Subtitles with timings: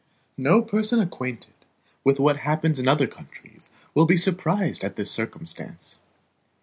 [0.39, 1.53] No person acquainted
[2.03, 5.99] with what happens in other countries will be surprised at this circumstance.